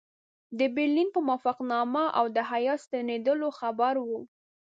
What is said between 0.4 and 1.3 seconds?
د برلین په